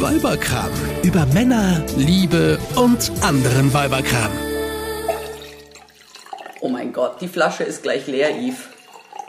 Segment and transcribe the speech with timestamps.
[0.00, 0.70] Weiberkram.
[1.02, 4.30] Über Männer, Liebe und anderen Weiberkram.
[6.60, 8.68] Oh mein Gott, die Flasche ist gleich leer, Yves.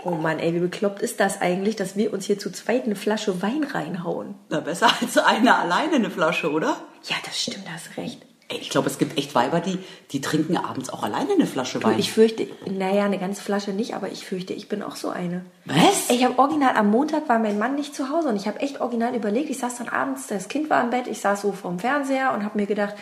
[0.04, 2.96] Oh Mann, ey, wie bekloppt ist das eigentlich, dass wir uns hier zu zweit eine
[2.96, 4.36] Flasche Wein reinhauen?
[4.50, 6.78] Na, besser als einer alleine eine Flasche, oder?
[7.04, 8.22] Ja, das stimmt, hast recht.
[8.50, 9.78] Ich glaube, es gibt echt Weiber, die,
[10.12, 12.00] die trinken abends auch alleine eine Flasche Du, Wein.
[12.00, 15.44] ich fürchte, naja, eine ganze Flasche nicht, aber ich fürchte, ich bin auch so eine.
[15.66, 16.10] Was?
[16.10, 18.80] Ich habe original, am Montag war mein Mann nicht zu Hause und ich habe echt
[18.80, 21.80] original überlegt, ich saß dann abends, das Kind war im Bett, ich saß so vorm
[21.80, 22.96] Fernseher und habe mir gedacht,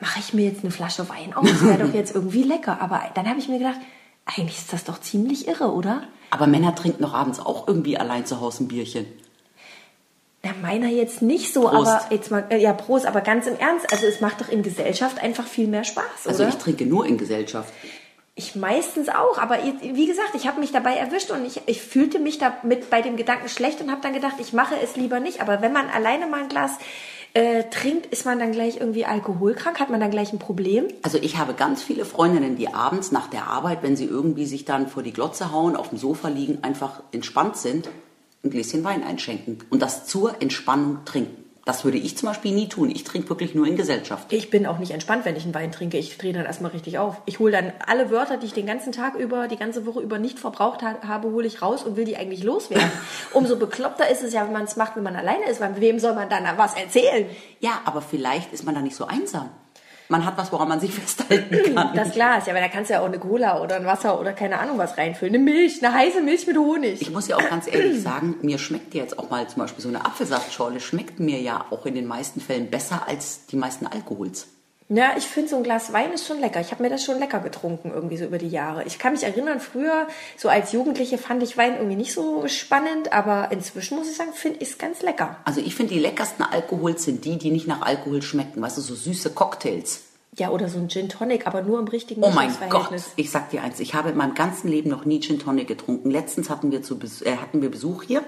[0.00, 1.46] mache ich mir jetzt eine Flasche Wein auf?
[1.46, 2.78] Das wäre doch jetzt irgendwie lecker.
[2.80, 3.80] Aber dann habe ich mir gedacht,
[4.24, 6.04] eigentlich ist das doch ziemlich irre, oder?
[6.30, 9.06] Aber Männer trinken doch abends auch irgendwie allein zu Hause ein Bierchen.
[10.44, 11.88] Na, meiner jetzt nicht so, Prost.
[11.90, 14.62] aber jetzt mal, äh, ja, Prost, aber ganz im Ernst, also es macht doch in
[14.62, 16.50] Gesellschaft einfach viel mehr Spaß, Also oder?
[16.52, 17.72] ich trinke nur in Gesellschaft.
[18.36, 21.82] Ich meistens auch, aber jetzt, wie gesagt, ich habe mich dabei erwischt und ich, ich
[21.82, 25.18] fühlte mich damit bei dem Gedanken schlecht und habe dann gedacht, ich mache es lieber
[25.18, 25.40] nicht.
[25.42, 26.70] Aber wenn man alleine mal ein Glas
[27.34, 29.80] äh, trinkt, ist man dann gleich irgendwie alkoholkrank?
[29.80, 30.86] Hat man dann gleich ein Problem?
[31.02, 34.64] Also ich habe ganz viele Freundinnen, die abends nach der Arbeit, wenn sie irgendwie sich
[34.64, 37.88] dann vor die Glotze hauen, auf dem Sofa liegen, einfach entspannt sind,
[38.44, 41.48] ein Gläschen Wein einschenken und das zur Entspannung trinken.
[41.68, 42.88] Das würde ich zum Beispiel nie tun.
[42.90, 44.32] Ich trinke wirklich nur in Gesellschaft.
[44.32, 45.98] Ich bin auch nicht entspannt, wenn ich einen Wein trinke.
[45.98, 47.20] Ich drehe dann erstmal richtig auf.
[47.26, 50.18] Ich hole dann alle Wörter, die ich den ganzen Tag über, die ganze Woche über
[50.18, 52.90] nicht verbraucht ha habe, hole ich raus und will die eigentlich loswerden.
[53.34, 55.60] Umso bekloppter ist es ja, wenn man es macht, wenn man alleine ist.
[55.60, 57.26] Weil wem soll man dann was erzählen?
[57.60, 59.50] Ja, aber vielleicht ist man da nicht so einsam.
[60.08, 61.94] Man hat was, woran man sich festhalten kann.
[61.94, 64.32] Das Glas, ja, aber da kannst du ja auch eine Cola oder ein Wasser oder
[64.32, 65.34] keine Ahnung was reinfüllen.
[65.34, 67.00] Eine Milch, eine heiße Milch mit Honig.
[67.02, 69.88] Ich muss ja auch ganz ehrlich sagen, mir schmeckt jetzt auch mal zum Beispiel so
[69.88, 74.48] eine Apfelsaftschorle, schmeckt mir ja auch in den meisten Fällen besser als die meisten Alkohols.
[74.90, 76.60] Ja, ich finde, so ein Glas Wein ist schon lecker.
[76.60, 78.84] Ich habe mir das schon lecker getrunken, irgendwie so über die Jahre.
[78.84, 80.06] Ich kann mich erinnern, früher,
[80.38, 84.32] so als Jugendliche, fand ich Wein irgendwie nicht so spannend, aber inzwischen muss ich sagen,
[84.32, 85.36] finde ich es ganz lecker.
[85.44, 88.62] Also ich finde, die leckersten Alkohols sind die, die nicht nach Alkohol schmecken.
[88.62, 90.04] Weißt du, so süße Cocktails.
[90.38, 93.50] Ja, oder so ein Gin Tonic, aber nur im richtigen Oh mein Gott, ich sag
[93.50, 96.10] dir eins, ich habe in meinem ganzen Leben noch nie Gin Tonic getrunken.
[96.10, 98.22] Letztens hatten wir, zu, Bes- äh, hatten wir Besuch hier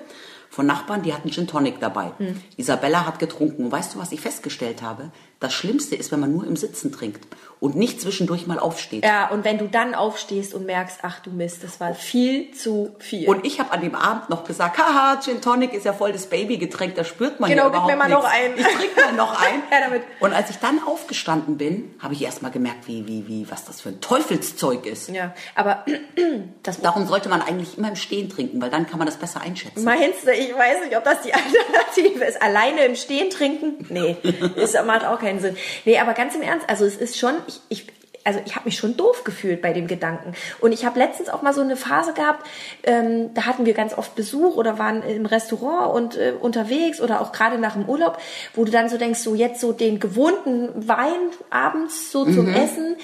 [0.50, 2.10] von Nachbarn, die hatten Gin Tonic dabei.
[2.18, 2.40] Hm.
[2.56, 3.64] Isabella hat getrunken.
[3.64, 5.12] Und weißt du, was ich festgestellt habe?
[5.38, 7.26] Das Schlimmste ist, wenn man nur im Sitzen trinkt
[7.60, 9.04] und nicht zwischendurch mal aufsteht.
[9.04, 12.94] Ja, und wenn du dann aufstehst und merkst, ach du Mist, das war viel zu
[12.98, 13.28] viel.
[13.28, 16.26] Und ich habe an dem Abend noch gesagt, haha, Gin Tonic ist ja voll das
[16.26, 18.22] Babygetränk, da spürt man Genau, ja gib überhaupt mir mal nichts.
[18.24, 18.56] noch einen.
[18.58, 19.62] Ich trinke mal noch einen.
[19.70, 20.02] Ja, damit.
[20.20, 23.64] Und als ich dann aufgestanden bin, habe ich erst mal gemerkt, wie, wie, wie, was
[23.66, 25.10] das für ein Teufelszeug ist.
[25.10, 25.84] ja, aber
[26.62, 29.40] das Darum sollte man eigentlich immer im Stehen trinken, weil dann kann man das besser
[29.42, 29.84] einschätzen.
[29.84, 32.40] Meinst du, ich weiß nicht, ob das die Alternative ist.
[32.40, 33.84] Alleine im Stehen trinken?
[33.90, 34.16] Nee,
[34.56, 35.56] das macht auch keinen Sinn.
[35.84, 37.86] Nee, aber ganz im Ernst, also es ist schon, ich, ich
[38.24, 40.34] also ich habe mich schon doof gefühlt bei dem Gedanken.
[40.60, 42.46] Und ich habe letztens auch mal so eine Phase gehabt,
[42.82, 47.20] ähm, da hatten wir ganz oft Besuch oder waren im Restaurant und äh, unterwegs oder
[47.20, 48.18] auch gerade nach dem Urlaub,
[48.54, 52.96] wo du dann so denkst, so jetzt so den gewohnten Wein abends so zum Essen.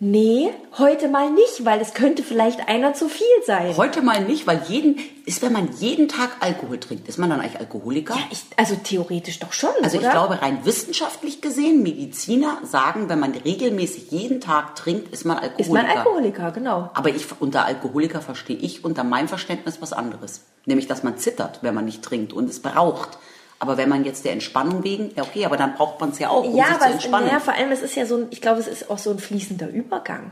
[0.00, 3.76] Nee, heute mal nicht, weil es könnte vielleicht einer zu viel sein.
[3.76, 7.40] Heute mal nicht, weil jeden, ist, wenn man jeden Tag Alkohol trinkt, ist man dann
[7.40, 8.14] eigentlich Alkoholiker?
[8.14, 9.70] Ja, ich, also theoretisch doch schon.
[9.82, 10.06] Also oder?
[10.06, 15.38] ich glaube, rein wissenschaftlich gesehen, Mediziner sagen, wenn man regelmäßig jeden Tag trinkt, ist man
[15.38, 15.60] Alkoholiker.
[15.60, 16.90] ist man Alkoholiker, genau.
[16.94, 20.44] Aber ich, unter Alkoholiker verstehe ich unter meinem Verständnis was anderes.
[20.64, 23.18] Nämlich, dass man zittert, wenn man nicht trinkt und es braucht.
[23.60, 26.28] Aber wenn man jetzt der Entspannung wegen, ja okay, aber dann braucht man es ja
[26.30, 27.28] auch, um ja, sich zu entspannen.
[27.28, 29.18] ja, vor allem, es ist ja so ein, ich glaube, es ist auch so ein
[29.18, 30.30] fließender Übergang.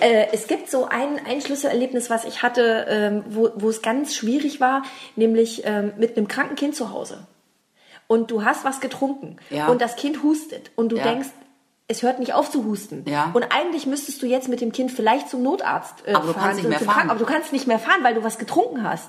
[0.00, 4.14] Äh, es gibt so ein, ein Schlüsselerlebnis, was ich hatte, ähm, wo, wo es ganz
[4.14, 4.82] schwierig war,
[5.16, 7.26] nämlich ähm, mit einem kranken Kind zu Hause.
[8.06, 9.66] Und du hast was getrunken Ja.
[9.66, 11.02] und das Kind hustet und du Ja.
[11.02, 11.30] denkst,
[11.88, 13.04] es hört nicht auf zu husten.
[13.08, 13.30] Ja.
[13.32, 16.42] Und eigentlich müsstest du jetzt mit dem Kind vielleicht zum Notarzt äh, Aber du fahren,
[16.48, 16.88] kannst nicht mehr fahren.
[16.94, 19.08] Kranken- aber du kannst nicht mehr fahren, weil du was getrunken hast.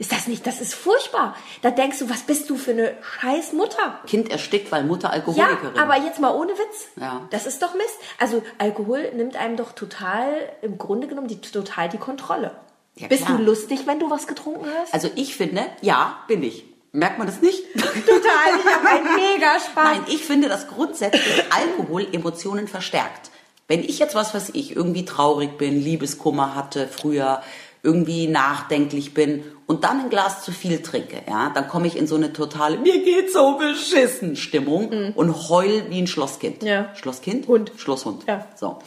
[0.00, 0.44] Ist das nicht?
[0.46, 1.36] Das ist furchtbar.
[1.62, 4.00] Da denkst du, was bist du für eine scheiß Mutter?
[4.06, 5.78] kind erstickt, weil Mutter Ja, Alkoholikerin.
[5.78, 6.88] aber jetzt mal ohne Witz.
[6.96, 7.26] Ja.
[7.30, 7.96] Das ist doch Mist.
[8.18, 10.26] Also Alkohol nimmt einem doch total,
[10.62, 12.56] im Grunde genommen, die, total die Kontrolle.
[12.96, 13.38] Ja, Bist klar.
[13.38, 14.92] du lustig, wenn du was getrunken hast?
[14.92, 16.64] Also ich finde, ja, bin ich.
[16.92, 17.62] Merkt man das nicht?
[17.74, 19.84] Total, ich habe einen mega Spaß.
[19.84, 23.30] Nein, ich finde, dass grundsätzlich Alkohol Emotionen verstärkt.
[23.66, 27.42] Wenn ich jetzt, was weiß ich, irgendwie traurig bin, Liebeskummer hatte früher,
[27.82, 32.06] irgendwie nachdenklich bin und dann ein Glas zu viel trinke, ja, dann komme ich in
[32.06, 36.62] so eine totale, mir geht so beschissen Stimmung und heul wie ein Schlosskind.
[36.62, 36.68] Mhm.
[36.68, 36.94] Ja.
[36.94, 37.48] Schlosskind?
[37.48, 37.72] Hund.
[37.76, 38.24] Schlosshund.
[38.28, 38.46] Ja.
[38.54, 38.78] So.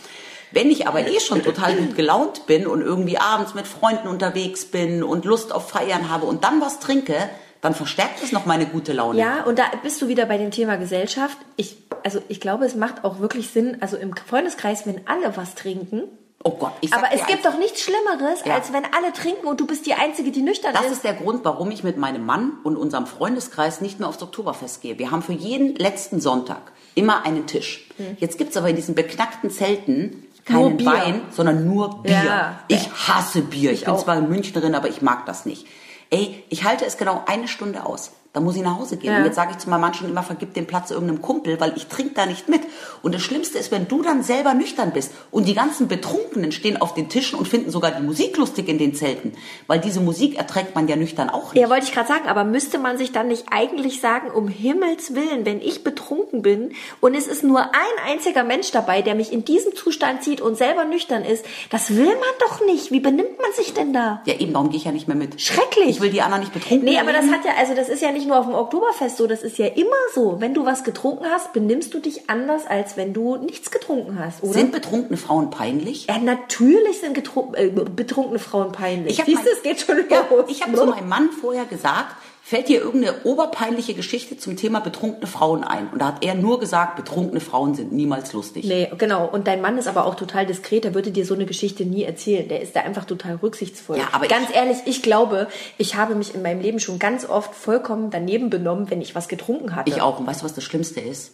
[0.51, 4.65] Wenn ich aber eh schon total gut gelaunt bin und irgendwie abends mit Freunden unterwegs
[4.65, 7.29] bin und Lust auf Feiern habe und dann was trinke,
[7.65, 9.19] dann verstärkt es noch meine gute Laune.
[9.19, 11.38] Ja, und da bist du wieder bei dem Thema Gesellschaft.
[11.57, 15.56] Ich, also ich glaube, es macht auch wirklich Sinn, also im Freundeskreis, wenn alle was
[15.56, 16.03] trinken,
[16.47, 18.53] Oh Gott, ich sag Aber es gibt doch nichts Schlimmeres, Ja.
[18.53, 20.91] als wenn alle trinken und du bist die Einzige, die nüchtern Das ist.
[20.91, 24.79] ist der Grund, warum ich mit meinem Mann und unserem Freundeskreis nicht mehr aufs Oktoberfest
[24.83, 25.00] gehe.
[25.00, 26.62] Wir haben für jeden letzten Sonntag
[26.94, 27.89] immer einen Tisch.
[28.19, 30.77] Jetzt gibt's aber in diesen beknackten Zelten Hm.
[30.77, 30.85] Keinen.
[30.85, 32.12] Wein, sondern nur Bier.
[32.23, 32.59] Ja.
[32.67, 33.71] Ich hasse Bier.
[33.71, 34.03] Ich, Ich bin auch.
[34.03, 35.65] zwar Münchnerin, aber ich mag das nicht.
[36.09, 38.11] Ey, ich halte es genau eine Stunde aus.
[38.35, 39.13] Dann muss ich nach Hause gehen.
[39.13, 39.19] Ja.
[39.19, 41.73] Und jetzt sage ich zu meinem Mann schon immer, vergib den Platz irgendeinem Kumpel, weil
[41.75, 42.61] ich trinke da nicht mit.
[43.01, 46.75] Und das Schlimmste ist, wenn du dann selber nüchtern bist und die ganzen Betrunkenen stehen
[46.81, 49.33] auf den Tischen und finden sogar die Musik lustig in den Zelten.
[49.67, 51.61] Weil diese Musik erträgt man ja nüchtern auch nicht.
[51.61, 55.15] Ja, wollte ich gerade sagen, aber müsste man sich dann nicht eigentlich sagen, um Himmels
[55.15, 59.31] Willen, wenn ich betrunken bin und es ist nur ein einziger Mensch dabei, der mich
[59.31, 62.91] in diesem Zustand sieht und selber nüchtern ist, das will man doch nicht.
[62.91, 64.21] Wie benimmt man sich denn da?
[64.25, 65.39] Ja, eben, darum gehe ich ja nicht mehr mit.
[65.39, 65.88] Schrecklich.
[65.88, 68.11] Ich will die anderen nicht betrunken Nee, aber das hat ja, also das ist ja
[68.11, 70.39] nicht nur auf dem Oktoberfest so, das ist ja immer so.
[70.39, 74.44] Wenn du was getrunken hast, benimmst du dich anders, als wenn du nichts getrunken hast,
[74.44, 74.54] oder?
[74.54, 76.07] Sind betrunkene Frauen peinlich?
[76.07, 77.18] ja, natürlich sind
[77.54, 79.19] äh, betrunkene Frauen peinlich.
[79.19, 80.06] Ich Siehst du, es geht schon los.
[80.10, 82.16] Ja, ich habe zu meinem Mann vorher gesagt,
[82.47, 85.89] fällt dir irgendeine oberpeinliche Geschichte zum Thema betrunkene Frauen ein?
[85.89, 88.65] Und da hat er nur gesagt, betrunkene Frauen sind niemals lustig.
[88.65, 89.25] Nee, genau.
[89.27, 90.83] Und dein Mann ist aber auch total diskret.
[90.83, 92.47] Der würde dir so eine Geschichte nie erzählen.
[92.47, 93.97] Der ist da einfach total rücksichtsvoll.
[93.97, 95.47] Ja, aber ganz ich- ehrlich, ich glaube,
[95.80, 99.27] ich habe mich in meinem Leben schon ganz oft vollkommen daneben benommen, wenn ich was
[99.27, 99.89] getrunken hatte.
[99.89, 100.19] Ich auch.
[100.19, 101.31] Und weißt du, was das Schlimmste ist?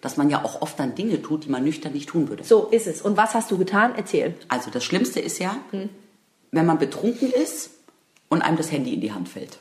[0.00, 2.42] Dass man ja auch oft dann Dinge tut, die man nüchtern nicht tun würde.
[2.42, 3.02] So ist es.
[3.02, 3.92] Und was hast du getan?
[3.96, 4.34] Erzähl.
[4.48, 5.90] Also das Schlimmste ist ja, Hm.
[6.52, 7.68] wenn man betrunken ist
[8.30, 9.58] und einem das Handy in die Hand fällt.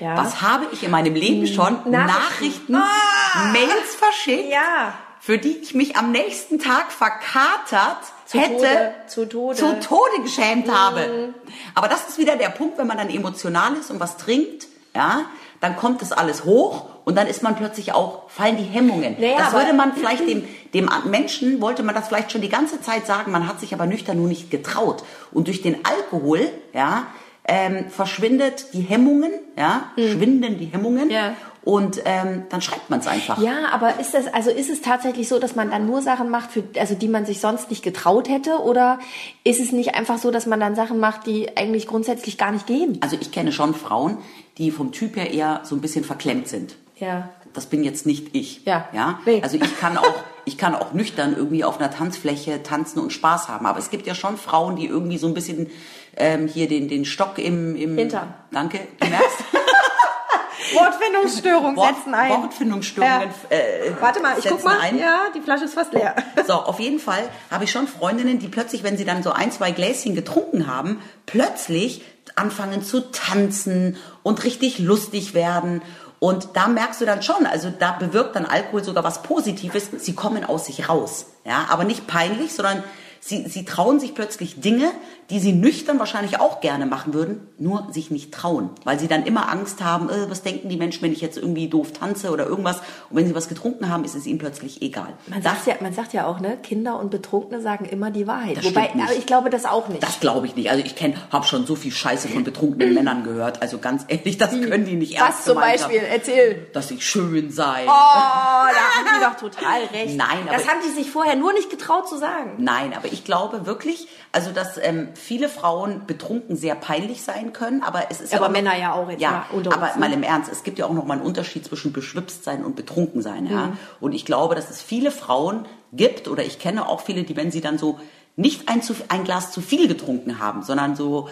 [0.00, 0.10] Ja.
[0.10, 0.16] Hm.
[0.18, 2.72] Was habe ich in meinem Leben schon Nachrichten.
[2.72, 4.94] Nachrichten, Mails verschickt, Ja.
[5.20, 9.54] für die ich mich am nächsten Tag verkatert Zu hätte, Tode, zu Tode.
[9.54, 9.80] Mhm.
[9.80, 11.34] zu Tode geschämt habe.
[11.74, 15.22] Aber das ist wieder der Punkt, wenn man dann emotional ist und was trinkt, ja,
[15.60, 19.16] dann kommt das alles hoch und dann ist man plötzlich auch, fallen die Hemmungen.
[19.18, 20.44] Naja, das würde man vielleicht dem,
[20.74, 23.86] dem Menschen, wollte man das vielleicht schon die ganze Zeit sagen, man hat sich aber
[23.86, 25.02] nüchtern nur nicht getraut.
[25.32, 27.06] Und durch den Alkohol, ja,
[27.48, 31.10] ähm, verschwindet die Hemmungen, ja, schwinden die Hemmungen Mhm.
[31.10, 31.34] Ja.
[31.64, 33.40] und ähm, dann schreibt man es einfach.
[33.40, 36.50] Ja, aber ist das, also ist es tatsächlich so, dass man dann nur Sachen macht,
[36.52, 38.58] für, also die man sich sonst nicht getraut hätte?
[38.58, 38.98] Oder
[39.44, 42.66] ist es nicht einfach so, dass man dann Sachen macht, die eigentlich grundsätzlich gar nicht
[42.66, 42.98] gehen?
[43.00, 44.18] Also ich kenne schon Frauen,
[44.58, 46.76] die vom Typ her eher so ein bisschen verklemmt sind.
[46.98, 47.28] Ja.
[47.52, 48.64] Das bin jetzt nicht ich.
[48.64, 48.88] Ja.
[48.92, 49.18] ja?
[49.24, 49.40] Nee.
[49.42, 50.14] Also ich kann auch,
[50.44, 53.66] ich kann auch nüchtern irgendwie auf einer Tanzfläche tanzen und Spaß haben.
[53.66, 55.70] Aber es gibt ja schon Frauen, die irgendwie so ein bisschen
[56.16, 58.34] ähm, hier den, den Stock im, im Hintern.
[58.50, 59.38] Danke, du merkst.
[60.74, 63.30] Wortfindungsstörung Wort, Wortfindungsstörungen.
[63.50, 64.80] Äh, Warte mal, ich guck setzen mal.
[64.80, 64.98] Ein.
[64.98, 66.14] Ja, die Flasche ist fast leer.
[66.46, 69.50] So, auf jeden Fall habe ich schon Freundinnen, die plötzlich, wenn sie dann so ein,
[69.50, 72.04] zwei Gläschen getrunken haben, plötzlich
[72.36, 75.82] anfangen zu tanzen und richtig lustig werden.
[76.20, 79.90] Und da merkst du dann schon, also da bewirkt dann Alkohol sogar was Positives.
[79.98, 81.26] Sie kommen aus sich raus.
[81.44, 82.84] Ja, aber nicht peinlich, sondern
[83.20, 84.90] sie, sie trauen sich plötzlich Dinge,
[85.30, 88.70] die sie nüchtern wahrscheinlich auch gerne machen würden, nur sich nicht trauen.
[88.84, 91.68] Weil sie dann immer Angst haben, äh, was denken die Menschen, wenn ich jetzt irgendwie
[91.68, 92.76] doof tanze oder irgendwas.
[93.10, 95.14] Und wenn sie was getrunken haben, ist es ihnen plötzlich egal.
[95.26, 98.56] Man sagt, ja, man sagt ja auch, ne, Kinder und Betrunkene sagen immer die Wahrheit.
[98.58, 99.08] Das Wobei, stimmt nicht.
[99.08, 100.02] aber ich glaube das auch nicht.
[100.02, 100.70] Das glaube ich nicht.
[100.70, 103.62] Also ich kenne, habe schon so viel Scheiße von betrunkenen Männern gehört.
[103.62, 106.00] Also ganz ehrlich, das können die nicht ernst Was zum Beispiel?
[106.02, 106.66] Haben, Erzähl.
[106.72, 107.82] dass ich schön sei.
[107.84, 110.16] Oh, da haben die doch total recht.
[110.16, 112.52] Nein, das aber- haben die sich vorher nur nicht getraut zu sagen.
[112.58, 117.82] Nein, aber ich glaube wirklich, also dass ähm, viele Frauen betrunken sehr peinlich sein können,
[117.82, 120.00] aber es ist Aber ja auch Männer ja auch jetzt ja, mal aber uns, ne?
[120.00, 122.76] mal im Ernst, es gibt ja auch noch mal einen Unterschied zwischen beschwipst sein und
[122.76, 123.66] betrunken sein, ja.
[123.66, 123.78] Mhm.
[124.00, 127.50] Und ich glaube, dass es viele Frauen gibt oder ich kenne auch viele, die wenn
[127.50, 127.98] sie dann so
[128.36, 131.28] nicht ein, zu, ein Glas zu viel getrunken haben, sondern so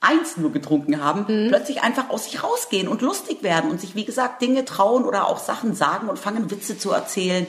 [0.00, 1.48] eins nur getrunken haben, Mhm.
[1.48, 5.28] plötzlich einfach aus sich rausgehen und lustig werden und sich, wie gesagt, Dinge trauen oder
[5.28, 7.46] auch Sachen sagen und fangen Witze zu erzählen.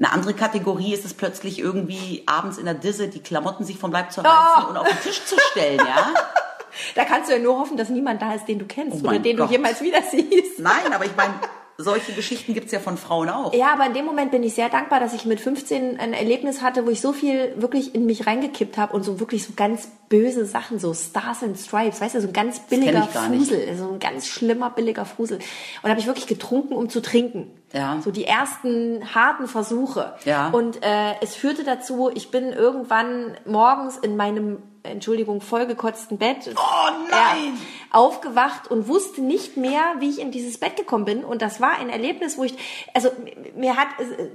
[0.00, 3.90] Eine andere Kategorie ist es plötzlich irgendwie abends in der Disse die Klamotten sich vom
[3.90, 4.70] Leib zu reißen Oh.
[4.70, 6.12] und auf den Tisch zu stellen, ja?
[6.94, 9.18] Da kannst du ja nur hoffen, dass niemand da ist, den du kennst Oh oder
[9.18, 9.48] den Gott.
[9.48, 10.58] du jemals wieder siehst.
[10.60, 11.34] Nein, aber ich meine,
[11.80, 13.54] solche Geschichten gibt's ja von Frauen auch.
[13.54, 16.60] Ja, aber in dem Moment bin ich sehr dankbar, dass ich mit 15 ein Erlebnis
[16.60, 19.88] hatte, wo ich so viel wirklich in mich reingekippt habe und so wirklich so ganz
[20.08, 23.48] böse Sachen, so Stars and Stripes, weißt du, so ein ganz billiger gar nicht.
[23.48, 25.38] Fusel, so ein ganz schlimmer billiger Fusel.
[25.82, 27.48] Und habe ich wirklich getrunken, um zu trinken.
[27.72, 28.00] Ja.
[28.02, 30.14] So die ersten harten Versuche.
[30.24, 30.48] Ja.
[30.48, 36.50] Und äh, es führte dazu, ich bin irgendwann morgens in meinem Entschuldigung, vollgekotzten Bett.
[36.56, 37.10] Oh nein!
[37.10, 41.24] Ja, aufgewacht und wusste nicht mehr, wie ich in dieses Bett gekommen bin.
[41.24, 42.54] Und das war ein Erlebnis, wo ich,
[42.94, 43.10] also
[43.56, 43.88] mir hat,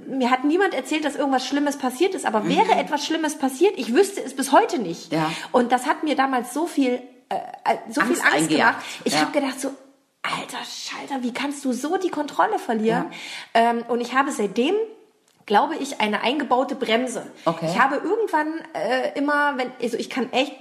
[0.06, 3.94] mir hat niemand erzählt, dass irgendwas Schlimmes passiert ist, aber wäre etwas Schlimmes passiert, ich
[3.94, 5.12] wüsste es bis heute nicht.
[5.12, 5.18] Mhm.
[5.18, 5.30] Ja.
[5.52, 7.34] Und das hat mir damals so viel, äh,
[7.64, 8.78] äh, so Angst viel Angst eingejagt.
[8.78, 8.84] gemacht.
[9.04, 9.20] Ich Ja.
[9.20, 9.70] habe gedacht so,
[10.22, 13.06] alter Schalter, wie kannst du so die Kontrolle verlieren?
[13.52, 14.74] Ähm, und ich habe seitdem
[15.46, 17.26] glaube ich, eine eingebaute Bremse.
[17.44, 17.66] Okay.
[17.70, 20.54] Ich habe irgendwann äh, immer, wenn, also ich kann echt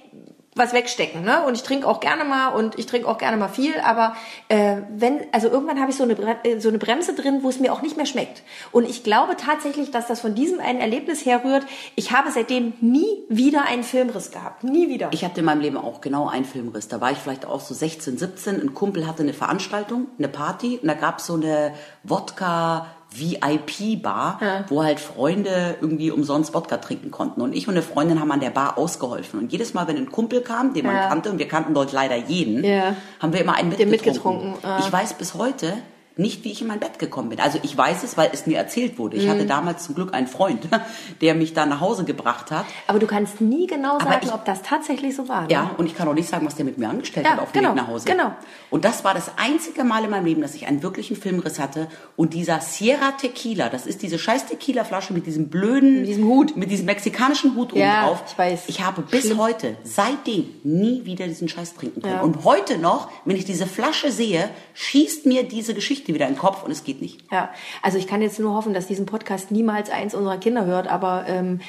[0.56, 1.44] was wegstecken, ne?
[1.46, 4.16] Und ich trinke auch gerne mal und ich trinke auch gerne mal viel, aber
[4.50, 7.60] äh, wenn, also irgendwann habe ich so eine, äh, so eine Bremse drin, wo es
[7.60, 8.44] mir auch nicht mehr schmeckt.
[8.72, 11.66] Und ich glaube tatsächlich, dass das von diesem einen Erlebnis herrührt.
[11.96, 14.64] Ich habe seitdem nie wieder einen Filmriss gehabt.
[14.64, 15.10] Nie wieder.
[15.12, 16.88] Ich hatte in meinem Leben auch genau einen Filmriss.
[16.88, 18.62] Da war ich vielleicht auch so 16, 17.
[18.62, 24.39] Ein Kumpel hatte eine Veranstaltung, eine Party und da gab es so eine Wodka VIP-Bar,
[24.41, 24.65] Ja.
[24.70, 27.41] wo halt Freunde irgendwie umsonst Wodka trinken konnten.
[27.41, 29.39] Und ich und eine Freundin haben an der Bar ausgeholfen.
[29.39, 31.08] Und jedes Mal, wenn ein Kumpel kam, den man Ja.
[31.08, 32.96] kannte, und wir kannten dort leider jeden, Ja.
[33.20, 34.51] haben wir immer einen mitgetrunken.
[34.51, 34.79] mitgetrunken, ah.
[34.79, 35.74] Ich weiß bis heute
[36.15, 37.39] nicht, wie ich in mein Bett gekommen bin.
[37.39, 39.17] Also ich weiß es, weil es mir erzählt wurde.
[39.17, 39.29] Ich Mhm.
[39.29, 40.67] hatte damals zum Glück einen Freund,
[41.22, 42.65] der mich da nach Hause gebracht hat.
[42.88, 45.43] aber du kannst nie genau sagen, ich- ob das tatsächlich so war.
[45.43, 45.48] Ne?
[45.51, 47.51] Ja, und ich kann auch nicht sagen, was der mit mir angestellt Ja, hat auf
[47.51, 48.05] dem genau, Weg nach Hause.
[48.05, 48.34] genau.
[48.70, 51.88] Und das war das einzige Mal in meinem Leben, dass ich einen wirklichen Filmriss hatte.
[52.15, 56.00] Und dieser Sierra Tequila, das ist diese scheiß Tequila-Flasche mit diesem blöden...
[56.01, 56.55] Mit diesem Hut.
[56.55, 58.24] Mit diesem mexikanischen Hut Ja, oben drauf.
[58.32, 58.63] ich weiß.
[58.67, 59.38] Ich habe bis Schlimm.
[59.39, 62.13] heute, seitdem, nie wieder diesen Scheiß trinken können.
[62.15, 62.22] Ja.
[62.22, 66.40] Und heute noch, wenn ich diese Flasche sehe, schießt mir diese Geschichte wieder in den
[66.40, 67.22] Kopf und es geht nicht.
[67.32, 67.50] Ja,
[67.82, 71.26] also ich kann jetzt nur hoffen, dass diesen Podcast niemals eins unserer Kinder hört, aber
[71.28, 71.62] ähm,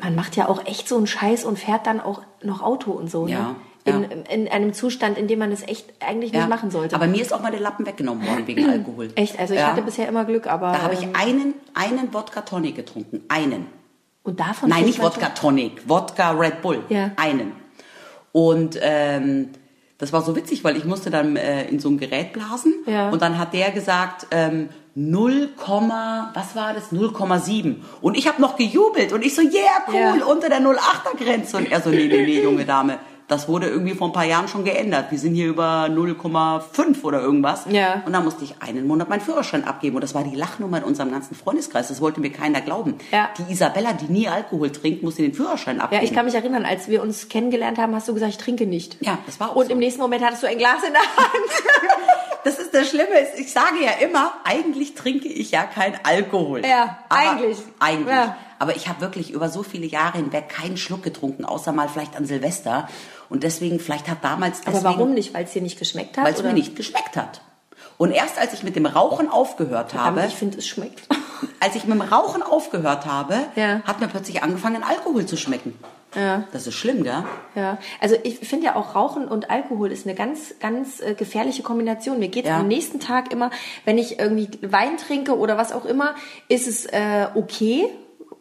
[0.00, 3.10] man macht ja auch echt so einen Scheiß und fährt dann auch noch Auto und
[3.10, 3.26] so.
[3.26, 3.56] Ja, ne?
[3.84, 4.08] In, ja.
[4.34, 6.94] in einem Zustand, in dem man es echt eigentlich nicht machen sollte.
[6.94, 9.10] Aber mir ist auch mal der Lappen weggenommen worden wegen Alkohol.
[9.14, 9.68] echt, also ich Ja.
[9.68, 13.22] hatte bisher immer Glück, aber Da habe ich ähm, einen, einen Wodka Tonic getrunken.
[13.28, 13.66] Einen.
[14.24, 16.82] und davon Nein, nicht Wodka Tonic, Wodka Red Bull.
[16.90, 17.12] Ja.
[17.16, 17.52] Einen.
[18.32, 19.50] Und ähm,
[19.98, 23.10] das war so witzig, weil ich musste dann äh, in so ein Gerät blasen Ja.
[23.10, 25.50] und dann hat der gesagt ähm, 0,
[26.34, 26.92] was war das?
[26.92, 27.76] 0,7.
[28.00, 30.24] Und ich habe noch gejubelt und ich so, yeah, cool, Ja.
[30.24, 31.56] unter der 0,8er Grenze.
[31.58, 32.98] Und er so, nee, nee, nee, junge Dame.
[33.28, 35.10] Das wurde irgendwie vor ein paar Jahren schon geändert.
[35.10, 37.64] Wir sind hier über 0,5 oder irgendwas.
[37.68, 38.02] Ja.
[38.06, 39.96] Und dann musste ich einen Monat meinen Führerschein abgeben.
[39.96, 41.88] Und das war die Lachnummer in unserem ganzen Freundeskreis.
[41.88, 42.94] Das wollte mir keiner glauben.
[43.12, 43.28] Ja.
[43.36, 46.02] Die Isabella, die nie Alkohol trinkt, musste den Führerschein abgeben.
[46.02, 48.66] Ja, ich kann mich erinnern, als wir uns kennengelernt haben, hast du gesagt, ich trinke
[48.66, 48.96] nicht.
[49.00, 49.72] Ja, das war auch Und so.
[49.72, 51.28] im nächsten Moment hattest du ein Glas in der Hand.
[52.44, 53.10] Das ist das Schlimme.
[53.36, 56.64] Ich sage ja immer, eigentlich trinke ich ja kein Alkohol.
[56.64, 57.58] Ja, Aber eigentlich.
[57.78, 58.08] Eigentlich.
[58.14, 58.36] Ja.
[58.58, 62.16] Aber ich habe wirklich über so viele Jahre hinweg keinen Schluck getrunken, außer mal vielleicht
[62.16, 62.88] an Silvester.
[63.28, 65.34] Und deswegen, vielleicht hat damals Aber deswegen, warum nicht?
[65.34, 66.24] Weil es dir nicht geschmeckt hat?
[66.24, 67.42] Weil es mir nicht geschmeckt hat.
[67.96, 71.02] Und erst als ich mit dem Rauchen aufgehört Aber habe, ich finde, es schmeckt.
[71.60, 73.80] als ich mit dem Rauchen aufgehört habe, Ja.
[73.84, 75.74] hat mir plötzlich angefangen, Alkohol zu schmecken.
[76.14, 76.44] Ja.
[76.52, 77.22] Das ist schlimm, gell?
[77.54, 81.62] Ja, also ich finde ja auch Rauchen und Alkohol ist eine ganz, ganz äh, gefährliche
[81.62, 82.18] Kombination.
[82.18, 82.60] Mir geht Ja.
[82.60, 83.50] am nächsten Tag immer,
[83.84, 86.14] wenn ich irgendwie Wein trinke oder was auch immer,
[86.48, 87.88] ist es äh, okay,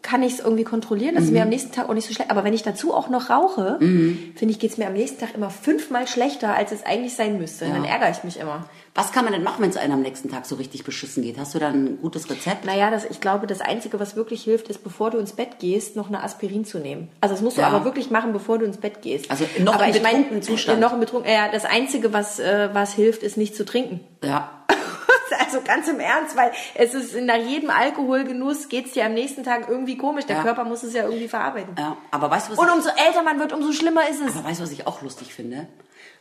[0.02, 1.16] kann ich es irgendwie kontrollieren.
[1.16, 1.36] Das ist Mhm.
[1.38, 2.32] mir am nächsten Tag auch nicht so schlecht.
[2.32, 5.36] Aber wenn ich dazu auch noch rauche, finde ich, geht es mir am nächsten Tag
[5.36, 7.66] immer fünfmal schlechter, als es eigentlich sein müsste.
[7.66, 8.70] Dann ärgere ich mich immer.
[8.96, 11.38] Was kann man denn machen, wenn es einem am nächsten Tag so richtig beschissen geht?
[11.38, 12.66] Hast du da ein gutes Rezept?
[12.66, 15.96] Naja, das, ich glaube, das Einzige, was wirklich hilft, ist, bevor du ins Bett gehst,
[15.96, 17.10] noch eine Aspirin zu nehmen.
[17.22, 17.68] Also das musst du Ja.
[17.68, 19.30] aber wirklich machen, bevor du ins Bett gehst.
[19.30, 20.80] Also noch aber im ich mein, betrunkenen Zustand.
[20.80, 24.00] Noch im betrunkenen, ja, das Einzige, was, äh, was hilft, ist nicht zu trinken.
[24.24, 24.50] Ja.
[25.40, 29.68] Also ganz im Ernst, weil es ist nach jedem Alkoholgenuss geht's dir am nächsten Tag
[29.70, 30.26] irgendwie komisch.
[30.26, 30.44] Der Ja.
[30.44, 31.76] Körper muss es ja irgendwie verarbeiten.
[31.78, 31.98] ja.
[32.12, 34.36] Aber weißt du, was Und umso älter man wird, umso schlimmer ist es.
[34.36, 35.68] aber weißt du, was ich auch lustig finde?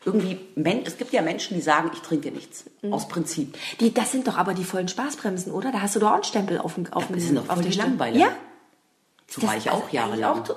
[0.04, 0.38] Irgendwie,
[0.84, 2.64] es gibt ja Menschen, die sagen, ich trinke nichts.
[2.82, 2.92] Mhm.
[2.92, 3.56] Aus Prinzip.
[3.80, 5.72] Die, das sind doch aber die vollen Spaßbremsen, oder?
[5.72, 7.54] Da hast du doch auch einen Stempel auf dem auf dem die sind doch auf
[7.56, 7.98] voll die Stempel.
[8.12, 8.16] Langweiler.
[8.16, 8.28] Ja,
[9.28, 10.42] So war ich auch jahrelang.
[10.42, 10.56] Auch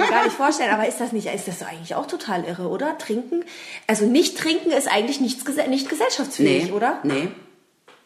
[0.00, 2.98] mir gar nicht vorstellen, aber ist das nicht, ist das eigentlich auch total irre, oder?
[2.98, 3.44] Trinken,
[3.86, 6.98] also nicht trinken ist eigentlich nichts, nicht gesellschaftsfähig, nee, oder?
[7.04, 7.28] Nee.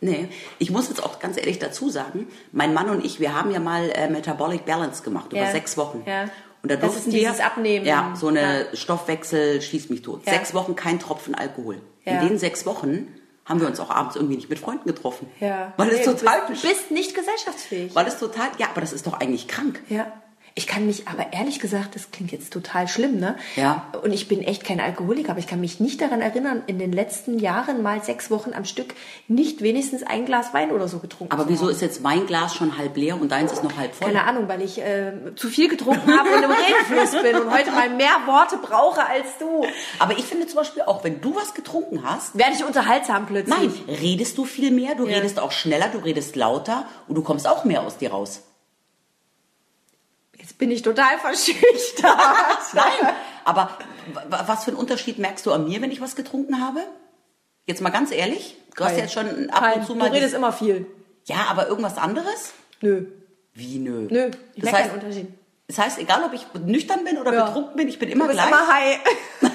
[0.01, 3.51] Nee, ich muss jetzt auch ganz ehrlich dazu sagen, mein Mann und ich, wir haben
[3.51, 5.51] ja mal äh, Metabolic Balance gemacht über Ja.
[5.51, 6.03] sechs Wochen.
[6.07, 6.25] Ja.
[6.63, 7.87] Und da durften wir, Abnehmen.
[7.87, 10.23] Ja, so eine Stoffwechsel schießt mich tot.
[10.27, 10.33] Ja.
[10.35, 11.81] Sechs Wochen kein Tropfen Alkohol.
[12.05, 12.21] Ja.
[12.21, 13.09] In den sechs Wochen
[13.47, 15.29] haben wir uns auch abends irgendwie nicht mit Freunden getroffen.
[15.41, 15.73] Ja.
[15.77, 17.95] Weil es Nee, total, du bist, bist nicht gesellschaftsfähig.
[17.95, 19.83] weil es total, ja, aber das ist doch eigentlich krank.
[19.89, 20.07] Ja.
[20.57, 23.35] Ich kann mich, aber ehrlich gesagt, das klingt jetzt total schlimm, ne?
[23.57, 23.89] Ja.
[24.05, 26.93] Und ich bin echt kein Alkoholiker, aber ich kann mich nicht daran erinnern, in den
[26.93, 28.95] letzten Jahren mal sechs Wochen am Stück
[29.27, 31.73] nicht wenigstens ein Glas Wein oder so getrunken Aber wieso haben.
[31.73, 34.07] ist jetzt mein Glas schon halb leer und deins ist noch halb voll?
[34.07, 37.73] Keine Ahnung, weil ich äh, zu viel getrunken habe und im Redefluss bin und heute
[37.73, 39.67] mal mehr Worte brauche als du.
[39.99, 43.59] Aber ich finde zum Beispiel auch, wenn du was getrunken hast, Werde ich unterhaltsam plötzlich?
[43.59, 45.17] nein, redest du viel mehr, du Ja.
[45.17, 48.43] redest auch schneller, du redest lauter und du kommst auch mehr aus dir raus.
[50.45, 52.05] Jetzt bin ich total verschüchtert.
[52.75, 53.15] Nein,
[53.47, 53.71] aber
[54.29, 56.81] was für einen Unterschied merkst du an mir, wenn ich was getrunken habe?
[57.65, 58.99] Jetzt mal ganz ehrlich, du hast Kein.
[59.01, 59.81] jetzt schon ab Kein.
[59.81, 60.11] und zu Du mal...
[60.11, 60.87] redest immer viel.
[61.25, 62.53] ja, aber irgendwas anderes?
[62.83, 63.07] Nö.
[63.55, 64.07] Wie nö?
[64.11, 64.31] Nö.
[64.55, 65.29] Ich das heißt, keinen Unterschied.
[65.67, 67.47] das heißt, egal ob ich nüchtern bin oder Ja.
[67.47, 68.53] betrunken bin, ich bin immer Du bist gleich.
[68.53, 68.99] immer high.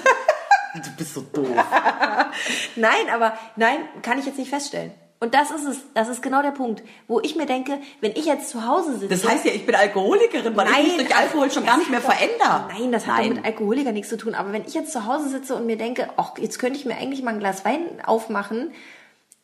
[0.74, 1.48] Du bist so doof.
[2.76, 4.92] Nein, aber nein, kann ich jetzt nicht feststellen.
[5.22, 8.24] Und das ist es, das ist genau der Punkt, wo ich mir denke, wenn ich
[8.24, 9.08] jetzt zu Hause sitze.
[9.08, 12.00] Das heißt ja, ich bin Alkoholikerin, weil ich mich durch Alkohol schon gar nicht mehr
[12.00, 12.68] verändere.
[12.72, 14.34] Nein, das hat doch mit Alkoholiker nichts zu tun.
[14.34, 16.96] Aber wenn ich jetzt zu Hause sitze und mir denke, ach, jetzt könnte ich mir
[16.96, 18.72] eigentlich mal ein Glas Wein aufmachen,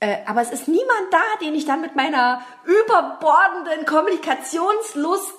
[0.01, 5.35] äh, aber es ist niemand da, den ich dann mit meiner überbordenden Kommunikationslust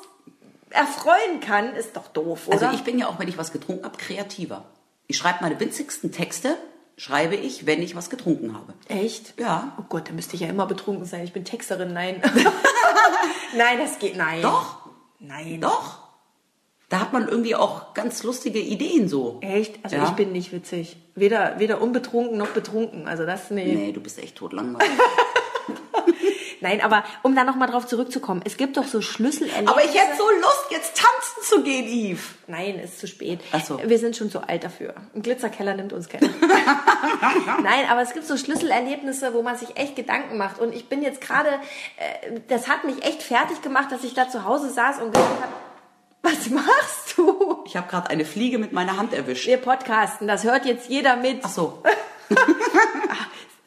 [0.70, 2.62] erfreuen kann, ist doch doof, oder?
[2.62, 4.66] Also ich bin ja auch, wenn ich was getrunken habe, kreativer.
[5.08, 6.58] Ich schreibe meine winzigsten Texte,
[6.98, 8.74] schreibe ich, wenn ich was getrunken habe.
[8.88, 9.40] Echt?
[9.40, 9.76] Ja.
[9.80, 11.24] Oh Gott, da müsste ich ja immer betrunken sein.
[11.24, 12.22] Ich bin Texterin, nein.
[13.58, 14.42] nein, das geht, nein.
[14.42, 14.78] Doch,
[15.20, 15.62] Nein.
[15.62, 16.00] doch.
[16.90, 19.40] Da hat man irgendwie auch ganz lustige Ideen so.
[19.42, 19.84] Echt?
[19.84, 20.06] Also Ja.
[20.06, 20.96] ich bin nicht witzig.
[21.16, 23.08] Weder, weder unbetrunken noch betrunken.
[23.10, 23.66] Also das, nee.
[23.76, 24.90] Nee, du bist echt totlangweilig.
[26.62, 28.42] Nein, aber um da nochmal drauf zurückzukommen.
[28.46, 29.72] Es gibt doch so Schlüsselerlebnisse.
[29.72, 32.24] Aber ich hätte so Lust, jetzt tanzen zu gehen, Yves.
[32.48, 33.42] Nein, ist zu spät.
[33.52, 33.80] Ach so.
[33.84, 34.96] Wir sind schon zu alt dafür.
[35.14, 36.30] Ein Glitzerkeller nimmt uns keiner.
[37.64, 40.60] Nein, aber es gibt so Schlüsselerlebnisse, wo man sich echt Gedanken macht.
[40.60, 41.50] Und ich bin jetzt gerade,
[41.98, 45.42] äh, das hat mich echt fertig gemacht, dass ich da zu Hause saß und gedacht
[45.42, 45.54] habe,
[46.24, 47.64] was machst du?
[47.66, 49.48] Ich habe gerade eine Fliege mit meiner Hand erwischt.
[49.48, 51.42] Wir podcasten, das hört jetzt jeder mit.
[51.44, 51.84] Ach so.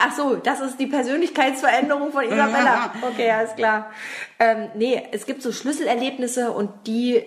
[0.02, 2.92] Ach so, das ist die Persönlichkeitsveränderung von Isabella.
[3.02, 3.90] Okay, alles klar.
[4.38, 7.22] Ähm, nee, es gibt so Schlüsselerlebnisse und die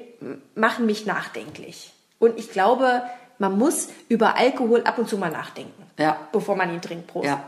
[0.55, 1.93] machen mich nachdenklich.
[2.17, 3.03] Und ich glaube,
[3.37, 5.83] man muss über Alkohol ab und zu mal nachdenken.
[5.99, 6.17] Ja.
[6.31, 7.07] Bevor man ihn trinkt.
[7.07, 7.25] Prost.
[7.25, 7.43] Ja,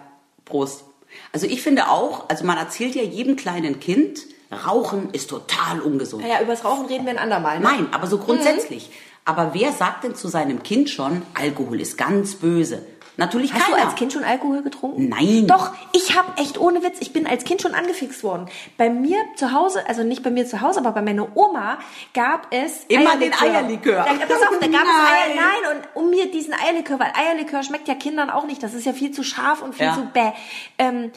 [0.46, 0.84] Prost.
[1.34, 4.20] Also ich finde auch, also man erzählt ja jedem kleinen Kind,
[4.52, 6.24] Rauchen ist total ungesund.
[6.24, 7.60] Naja, über das Rauchen reden wir ein andermal.
[7.60, 7.64] Ne?
[7.66, 8.92] Nein, aber so grundsätzlich.
[9.26, 12.86] Aber wer sagt denn zu seinem Kind schon, Alkohol ist ganz böse?
[13.18, 13.78] Natürlich Hast keiner.
[13.78, 15.10] du als Kind schon Alkohol getrunken?
[15.10, 15.48] Nein.
[15.48, 18.48] Doch, ich habe echt ohne Witz, ich bin als Kind schon angefixt worden.
[18.78, 21.78] Bei mir zu Hause, also nicht bei mir zu Hause, aber bei meiner Oma
[22.14, 24.06] gab es Immer den Eierlikör.
[24.08, 25.38] Da, pass auf, da gab es Eier, Nein.
[25.64, 28.86] nein, und um mir diesen Eierlikör, weil Eierlikör schmeckt ja Kindern auch nicht, das ist
[28.86, 29.94] ja viel zu scharf und viel Ja.
[29.94, 30.32] zu bäh.
[30.78, 31.12] Ähm,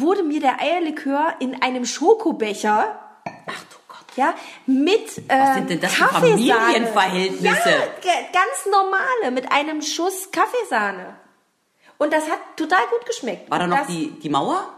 [0.00, 2.98] wurde mir der Eierlikör in einem Schokobecher
[3.46, 3.77] Ach du.
[4.18, 4.34] Ja,
[4.66, 5.94] mit äh, Was sind denn das.
[5.94, 7.70] Familienverhältnisse?
[7.70, 11.16] Ja, ganz normale, mit einem Schuss Kaffeesahne.
[11.96, 13.50] Und das hat total gut geschmeckt.
[13.50, 14.77] War da noch das, die, die Mauer?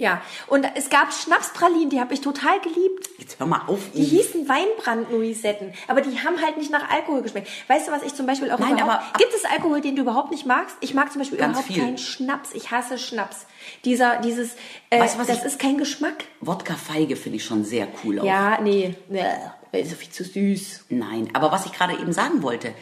[0.00, 3.10] Ja, und es gab Schnapspralinen, die habe ich total geliebt.
[3.18, 3.80] Jetzt hör mal auf.
[3.96, 7.48] Die hießen Weinbrand-Noisetten, aber die haben halt nicht nach Alkohol geschmeckt.
[7.66, 10.30] Weißt du, was ich zum Beispiel auch Nein, aber- gibt es Alkohol, den du überhaupt
[10.30, 10.76] nicht magst?
[10.80, 11.82] Ich mag zum Beispiel überhaupt viel.
[11.82, 12.50] keinen Schnaps.
[12.54, 13.46] Ich hasse Schnaps.
[13.84, 14.52] Dieser, dieses...
[14.90, 16.24] Äh, Weißt du, was das ich- ist kein Geschmack.
[16.42, 18.24] Wodka-Feige finde ich schon sehr cool auch.
[18.24, 18.94] Ja, nee.
[19.08, 19.24] nee
[19.72, 20.84] ist so viel zu süß.
[20.90, 22.72] Nein, aber was ich gerade eben sagen wollte,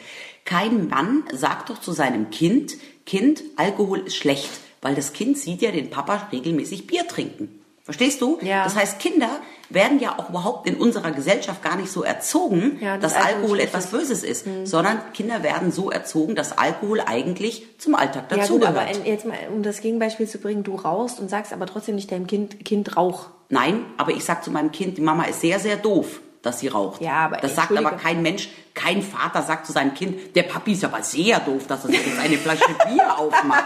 [0.45, 2.75] kein Mann sagt doch zu seinem Kind,
[3.07, 4.51] Kind, Alkohol ist schlecht,
[4.83, 7.61] weil das Kind sieht ja den Papa regelmäßig Bier trinken.
[7.83, 8.39] Verstehst du?
[8.43, 8.65] Ja.
[8.65, 9.29] Das heißt, Kinder
[9.71, 13.61] werden ja auch überhaupt in unserer Gesellschaft gar nicht so erzogen, Ja, dass dass Alkohol
[13.61, 13.87] etwas.
[13.93, 18.81] Böses ist, sondern Kinder werden so erzogen, dass Alkohol eigentlich zum Alltag Ja gut, aber
[18.81, 19.07] dazugehört.
[19.07, 22.27] jetzt mal, um das Gegenbeispiel zu bringen, du rauchst und sagst aber trotzdem nicht deinem
[22.27, 23.27] Kind, Kind rauch.
[23.51, 26.67] Nein, aber ich sag zu meinem Kind, die Mama ist sehr, sehr doof, dass sie
[26.69, 27.01] raucht.
[27.01, 30.73] Ja, aber das sagt aber kein Mensch, kein Vater sagt zu seinem Kind, der Papi
[30.73, 33.65] ist aber sehr doof, dass er sich jetzt eine Flasche Bier aufmacht.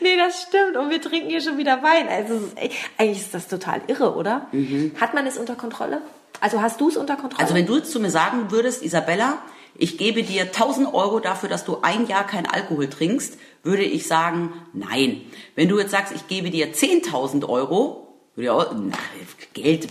[0.00, 0.76] Nee, das stimmt.
[0.76, 2.08] Und wir trinken hier schon wieder Wein.
[2.08, 2.54] Also ist
[2.96, 4.46] eigentlich ist das total irre, oder?
[5.00, 6.00] Hat man es unter Kontrolle?
[6.40, 7.42] Also hast du es unter Kontrolle?
[7.42, 9.38] Also wenn du jetzt zu mir sagen würdest, Isabella,
[9.76, 14.06] ich gebe dir 1000 Euro dafür, dass du ein Jahr kein Alkohol trinkst, würde ich
[14.06, 15.22] sagen, nein.
[15.54, 18.96] Wenn du jetzt sagst, ich gebe dir 10.000 Euro, würde ich auch, na,
[19.52, 19.88] Geld.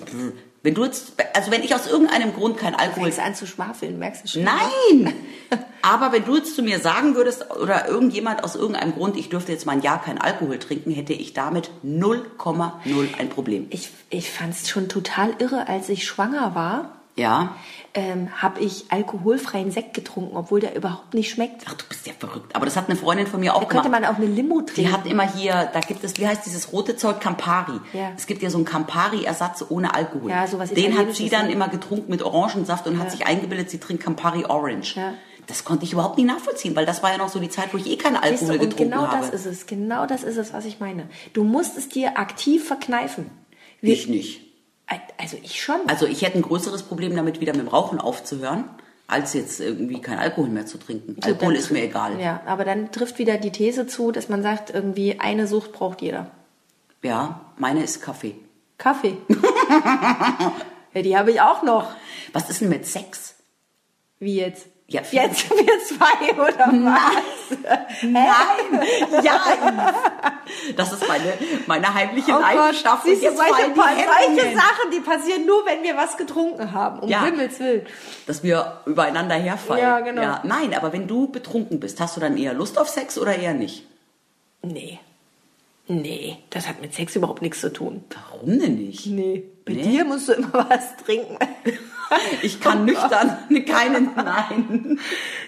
[0.63, 3.99] Wenn du jetzt, also wenn ich aus irgendeinem Grund kein Alkohol fängst an zu schwafeln,
[3.99, 4.43] merkst du schon?
[4.43, 5.13] Nein!
[5.81, 9.51] Aber wenn du jetzt zu mir sagen würdest, oder irgendjemand aus irgendeinem Grund, ich dürfte
[9.51, 13.67] jetzt mal ein Jahr kein Alkohol trinken, hätte ich damit 0,0 ein Problem.
[13.69, 17.55] Ich, ich fand es schon total irre, als ich schwanger war, Ja?
[17.93, 21.63] ähm, habe ich alkoholfreien Sekt getrunken, obwohl der überhaupt nicht schmeckt.
[21.67, 22.55] Ach, du bist ja verrückt.
[22.55, 24.01] Aber das hat eine Freundin von mir auch Da könnte gemacht.
[24.03, 24.75] man auch eine Limo trinken.
[24.81, 27.79] Die hat immer hier, da gibt es, wie heißt dieses rote Zeug, Campari.
[27.93, 28.11] Ja.
[28.15, 30.29] Es gibt ja so einen Campari-Ersatz ohne Alkohol.
[30.29, 33.79] Ja, sowas Den hat sie dann immer getrunken mit Orangensaft und hat sich eingebildet, sie
[33.79, 34.95] trinkt Campari Orange.
[34.95, 35.13] Ja.
[35.47, 37.77] Das konnte ich überhaupt nicht nachvollziehen, weil das war ja noch so die Zeit, wo
[37.77, 39.25] ich eh keinen Alkohol du, und getrunken genau habe.
[39.25, 39.65] das ist es.
[39.65, 41.07] Genau das ist es, was ich meine.
[41.33, 43.31] Du musst es dir aktiv verkneifen.
[43.81, 44.41] Wir- ich nicht.
[45.17, 45.77] Also ich schon.
[45.87, 48.65] Also ich hätte ein größeres Problem damit, wieder mit dem Rauchen aufzuhören,
[49.07, 51.15] als jetzt irgendwie kein Alkohol mehr zu trinken.
[51.15, 52.19] Gut, Alkohol dann- ist mir egal.
[52.19, 56.01] Ja, aber dann trifft wieder die These zu, dass man sagt, irgendwie eine Sucht braucht
[56.01, 56.31] jeder.
[57.03, 58.35] Ja, meine ist Kaffee.
[58.77, 59.17] Kaffee.
[60.93, 61.91] ja, die habe ich auch noch.
[62.33, 63.35] Was ist denn mit Sex?
[64.19, 64.67] Wie jetzt?
[64.89, 67.57] Ja, jetzt wir zwei oder was?
[68.03, 68.87] Nein!
[69.23, 69.41] Ja.
[70.77, 71.33] Das ist meine,
[71.65, 73.03] meine heimliche Oh Leidenschaft.
[73.03, 74.55] Siehst du, solche, solche.
[74.55, 76.99] Sachen, die passieren nur, wenn wir was getrunken haben.
[76.99, 77.25] Um Ja.
[77.25, 77.85] Himmels Willen.
[78.27, 79.81] Dass wir übereinander herfallen.
[79.81, 80.39] Ja, genau.
[80.43, 83.53] nein, aber wenn du betrunken bist, hast du dann eher Lust auf Sex oder eher
[83.53, 83.83] nicht?
[84.61, 84.99] Nee.
[85.89, 88.03] Nee, das hat mit Sex überhaupt nichts zu tun.
[88.31, 89.05] Warum denn nicht?
[89.07, 89.43] Nee.
[89.65, 89.81] Bei Nee?
[89.83, 91.37] dir musst du immer was trinken.
[92.41, 94.99] Ich kann nüchtern keinen, nein.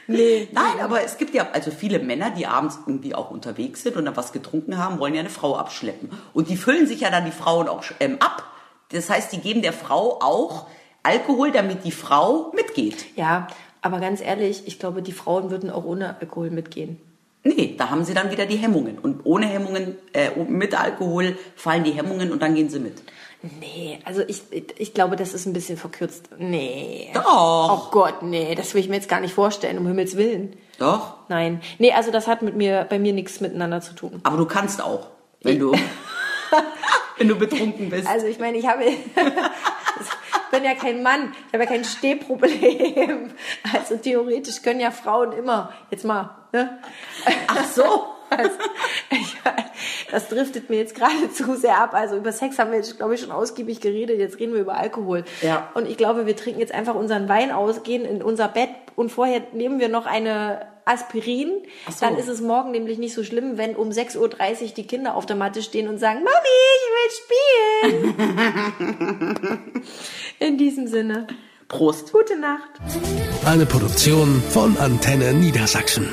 [0.07, 0.47] Nee.
[0.51, 4.05] Nein, aber es gibt ja also viele Männer, die abends irgendwie auch unterwegs sind und
[4.05, 6.09] dann was getrunken haben, wollen ja eine Frau abschleppen.
[6.33, 8.43] Und die füllen sich ja dann die Frauen auch ähm, ab.
[8.91, 10.67] Das heißt, die geben der Frau auch
[11.03, 13.05] Alkohol, damit die Frau mitgeht.
[13.15, 13.47] Ja,
[13.81, 16.99] aber ganz ehrlich, ich glaube, die Frauen würden auch ohne Alkohol mitgehen.
[17.43, 18.99] Nee, da haben sie dann wieder die Hemmungen.
[18.99, 23.01] Und ohne Hemmungen, äh, mit Alkohol fallen die Hemmungen und dann gehen sie mit.
[23.41, 24.41] Nee, also ich,
[24.77, 26.29] ich glaube, das ist ein bisschen verkürzt.
[26.37, 27.09] Nee.
[27.13, 27.87] Doch.
[27.87, 30.57] Oh Gott, nee, das will ich mir jetzt gar nicht vorstellen, um Himmels Willen.
[30.77, 31.13] Doch.
[31.29, 31.61] Nein.
[31.77, 34.19] Nee, also das hat mit mir, bei mir nichts miteinander zu tun.
[34.23, 35.07] Aber du kannst auch,
[35.41, 35.71] wenn du,
[37.17, 38.07] wenn du betrunken bist.
[38.09, 38.97] Also ich meine, ich habe, ich
[40.51, 43.31] bin ja kein Mann, ich habe ja kein Stehproblem.
[43.73, 46.79] Also theoretisch können ja Frauen immer, jetzt mal, ne?
[47.47, 48.15] Ach so.
[48.29, 48.55] Also,
[49.11, 49.35] ich,
[50.11, 51.93] das driftet mir jetzt gerade zu sehr ab.
[51.93, 54.19] Also über Sex haben wir jetzt, glaube ich, schon ausgiebig geredet.
[54.19, 55.23] Jetzt reden wir über Alkohol.
[55.41, 55.69] Ja.
[55.73, 59.11] Und ich glaube, wir trinken jetzt einfach unseren Wein aus, gehen in unser Bett und
[59.11, 61.51] vorher nehmen wir noch eine Aspirin.
[61.89, 62.05] So.
[62.05, 65.25] Dann ist es morgen nämlich nicht so schlimm, wenn um 6.30 Uhr die Kinder auf
[65.25, 66.35] der Matte stehen und sagen, Mami,
[66.75, 68.13] ich will
[69.45, 69.81] spielen.
[70.39, 71.27] in diesem Sinne,
[71.67, 72.11] Prost.
[72.11, 72.69] gute Nacht.
[73.45, 76.09] Eine Produktion von Antenne Niedersachsen.